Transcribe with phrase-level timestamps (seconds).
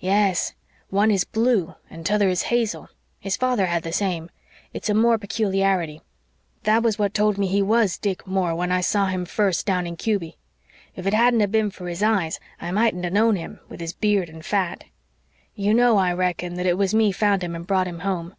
[0.00, 0.52] Yes,
[0.90, 2.88] one is blue and t'other is hazel
[3.20, 4.30] his father had the same.
[4.72, 6.02] It's a Moore peculiarity.
[6.64, 9.86] That was what told me he was Dick Moore when I saw him first down
[9.86, 10.38] in Cuby.
[10.96, 13.92] If it hadn't a bin for his eyes I mightn't a known him, with his
[13.92, 14.82] beard and fat.
[15.54, 18.34] You know, I reckon, that it was me found him and brought him home.